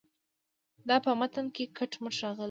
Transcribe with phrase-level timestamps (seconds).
[0.87, 2.39] دا په متن کې کټ مټ راغلې.